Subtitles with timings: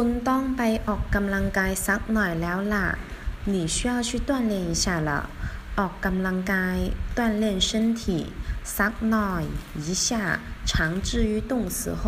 [0.00, 2.88] คุณต้องไปออกกำลังกายสักหน่อยแล้วล่ะ
[3.52, 5.10] 你需要去锻炼一下了
[5.78, 6.76] ออกกำลังกาย
[7.18, 8.02] 锻炼身体
[8.76, 9.44] สักหน่อย
[9.84, 10.08] 一下
[10.68, 10.70] 常
[11.06, 12.02] 置于动词后